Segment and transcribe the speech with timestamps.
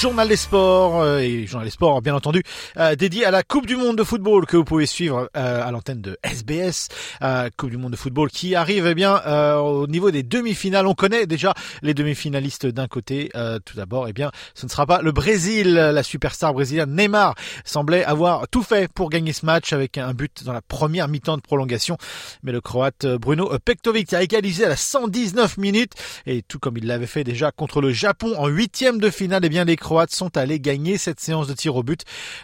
[0.00, 2.42] Journal des sports euh, et journal des sports bien entendu
[2.78, 5.70] euh, dédié à la Coupe du monde de football que vous pouvez suivre euh, à
[5.72, 6.88] l'antenne de SBS
[7.58, 9.20] Coupe du monde de football qui arrive eh bien
[9.58, 10.86] au niveau des demi-finales.
[10.86, 11.52] On connaît déjà
[11.82, 13.30] les demi-finalistes d'un côté
[13.66, 15.74] tout d'abord eh bien ce ne sera pas le Brésil.
[15.74, 17.34] La superstar brésilienne Neymar
[17.66, 21.36] semblait avoir tout fait pour gagner ce match avec un but dans la première mi-temps
[21.36, 21.98] de prolongation.
[22.42, 25.92] Mais le croate Bruno Pektovic a égalisé à la 119 minutes
[26.26, 29.48] et tout comme il l'avait fait déjà contre le Japon en huitième de finale eh
[29.50, 32.02] bien les Croates sont allés gagner cette séance de tir au but.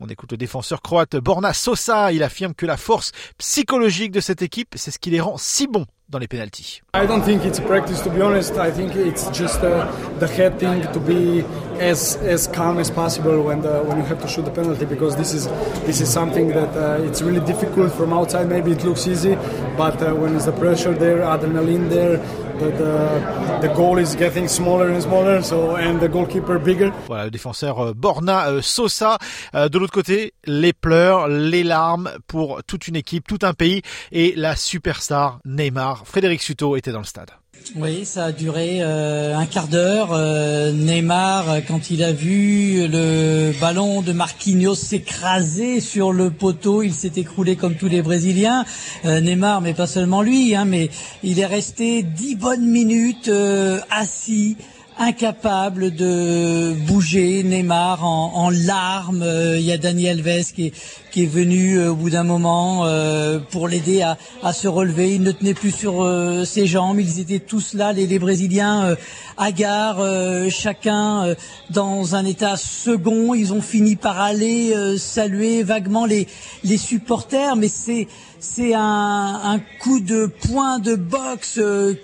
[0.00, 2.10] On écoute le défenseur croate Borna Sosa.
[2.10, 5.68] Il affirme que la force psychologique de cette équipe, c'est ce qui les rend si
[5.68, 6.80] bons dans les penalties.
[6.94, 8.56] I don't think it's a practice to be honest.
[8.56, 9.86] I think it's just uh,
[10.18, 11.44] the head thing to be
[11.80, 15.16] as as calm as possible when the, when you have to shoot the penalty because
[15.16, 15.46] this is
[15.86, 18.48] this is something that uh, it's really difficult from outside.
[18.48, 19.36] Maybe it looks easy,
[19.76, 22.18] but uh, when there's the pressure there, adrenaline there,
[22.58, 25.42] the, the, the goal is getting smaller and smaller.
[25.42, 26.92] So and the goalkeeper bigger.
[27.06, 29.18] Voilà le défenseur euh, Borna euh, Sosa.
[29.54, 33.82] Euh, de l'autre côté, les pleurs, les larmes pour toute une équipe, tout un pays
[34.12, 35.97] et la superstar Neymar.
[36.04, 37.30] Frédéric Suto était dans le stade.
[37.76, 40.10] Oui, ça a duré euh, un quart d'heure.
[40.12, 46.82] Euh, Neymar, euh, quand il a vu le ballon de Marquinhos s'écraser sur le poteau,
[46.82, 48.64] il s'est écroulé comme tous les Brésiliens.
[49.04, 50.88] Neymar, mais pas seulement lui, hein, mais
[51.22, 53.30] il est resté dix bonnes minutes
[53.90, 54.56] assis
[54.98, 57.42] incapable de bouger.
[57.42, 59.24] Neymar en, larmes.
[59.56, 60.72] Il y a Daniel Alves qui
[61.22, 62.86] est venu au bout d'un moment
[63.50, 65.14] pour l'aider à, à, se relever.
[65.14, 66.06] Il ne tenait plus sur
[66.44, 67.00] ses jambes.
[67.00, 68.96] Ils étaient tous là, les, les Brésiliens,
[69.36, 70.02] hagards,
[70.50, 71.34] chacun
[71.70, 73.34] dans un état second.
[73.34, 76.26] Ils ont fini par aller saluer vaguement les,
[76.64, 78.08] les supporters, mais c'est
[78.40, 81.94] c'est un, un, coup de poing de boxe euh,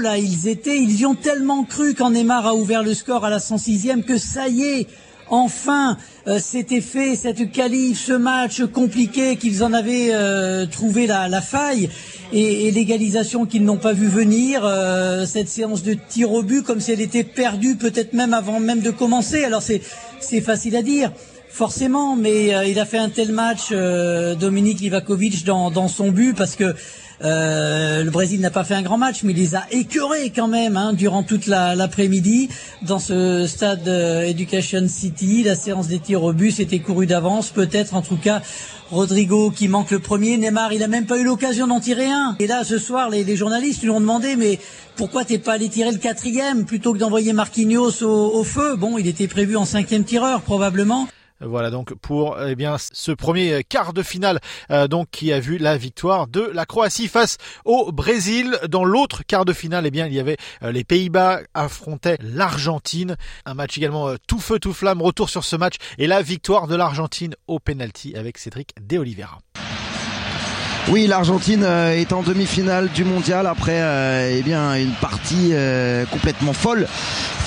[0.00, 3.30] là ils étaient ils y ont tellement cru quand Neymar a ouvert le score à
[3.30, 4.86] la 106e que ça y est
[5.30, 5.96] enfin
[6.26, 11.88] euh, c'était fait cette qualif ce match compliqué qu'ils en avaient euh, trouvé la, faille
[12.32, 16.80] et, l'égalisation qu'ils n'ont pas vu venir euh, cette séance de tir au but comme
[16.80, 19.44] si elle était perdue peut-être même avant même de commencer.
[19.44, 21.12] Alors c'est facile à dire
[21.50, 26.34] Forcément, mais euh, il a fait un tel match, euh, Dominique Livakovic, dans, son but,
[26.36, 26.74] parce que
[27.24, 30.46] euh, le Brésil n'a pas fait un grand match, mais il les a écœurés quand
[30.46, 32.48] même hein, durant toute l'après-midi
[32.82, 35.42] dans ce stade Education City.
[35.42, 38.40] La séance des tirs au but s'était courue d'avance, peut-être en tout cas.
[38.90, 42.36] Rodrigo qui manque le premier, Neymar il a même pas eu l'occasion d'en tirer un.
[42.38, 44.58] Et là ce soir les, journalistes lui ont demandé mais
[44.96, 48.76] pourquoi t'es pas allé tirer le quatrième plutôt que d'envoyer Marquinhos au feu?
[48.76, 51.06] Bon il était prévu en cinquième tireur probablement.
[51.40, 54.40] Voilà donc pour eh bien ce premier quart de finale
[54.70, 58.58] euh, donc qui a vu la victoire de la Croatie face au Brésil.
[58.68, 63.16] Dans l'autre quart de finale, eh bien il y avait euh, les Pays-Bas affrontaient l'Argentine,
[63.44, 65.00] un match également euh, tout feu tout flamme.
[65.00, 69.38] Retour sur ce match et la victoire de l'Argentine au penalty avec Cédric De Oliveira.
[70.90, 73.78] Oui, l'Argentine est en demi-finale du mondial après
[74.32, 75.52] eh bien une partie
[76.10, 76.86] complètement folle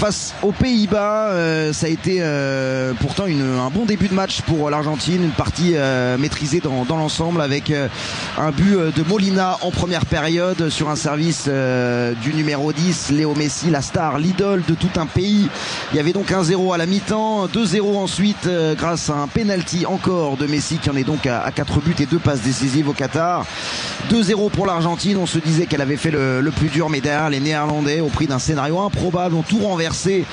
[0.02, 1.30] face aux Pays-Bas.
[1.30, 5.74] Euh, ça a été euh, pourtant un bon début de match pour l'Argentine, une partie
[5.76, 10.96] euh, maîtrisée dans, dans l'ensemble avec un but de Molina en première période sur un
[10.96, 15.48] service du numéro 10, Léo Messi, la star, l'idole de tout un pays.
[15.92, 19.86] Il y avait donc un 0 à la mi-temps, 2-0 ensuite grâce à un penalty
[19.86, 22.90] encore de Messi qui en est donc à, à 4 buts et 2 passes décisives
[22.90, 23.31] au Qatar.
[24.10, 27.40] 2-0 pour l'Argentine, on se disait qu'elle avait fait le, plus dur, mais derrière les
[27.40, 30.26] Néerlandais, au prix d'un scénario improbable, ont tout renversé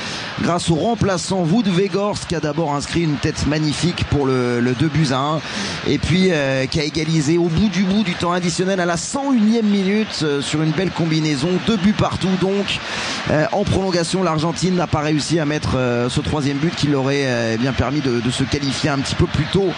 [0.43, 4.73] grâce au remplaçant Wood Weghorst qui a d'abord inscrit une tête magnifique pour le, le
[4.73, 5.41] 2 buts à 1
[5.87, 8.97] et puis euh, qui a égalisé au bout du bout du temps additionnel à la
[8.97, 12.81] 101e minute euh, sur une belle combinaison, deux buts partout donc
[13.31, 17.03] euh, en prolongation l'Argentine n'a pas réussi à mettre euh, ce troisième but qui leur
[17.03, 19.71] aurait euh, bien permis de, se qualifier un petit peu plus tôt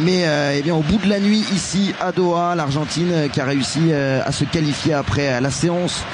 [0.00, 0.26] mais
[0.56, 4.30] eh bien au bout de la nuit ici à Doha l'Argentine qui a réussi à
[4.30, 6.04] se qualifier après la séance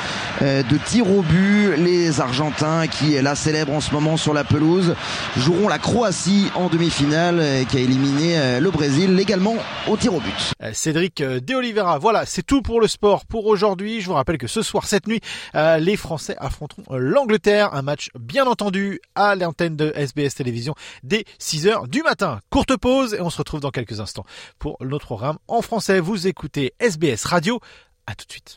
[0.40, 4.94] de tir au but les Argentins qui la célèbre en ce moment sur la pelouse,
[5.36, 9.56] joueront la Croatie en demi-finale qui a éliminé le Brésil légalement
[9.88, 10.52] au tir au but.
[10.72, 14.00] Cédric De Oliveira, voilà, c'est tout pour le sport pour aujourd'hui.
[14.00, 15.20] Je vous rappelle que ce soir, cette nuit,
[15.54, 21.88] les Français affronteront l'Angleterre, un match bien entendu à l'antenne de SBS Télévision dès 6h
[21.88, 22.40] du matin.
[22.50, 24.24] Courte pause et on se retrouve dans quelques instants
[24.58, 26.00] pour notre programme en français.
[26.00, 27.58] Vous Vous écoutez SBS Radio.
[28.06, 28.56] À tout de suite.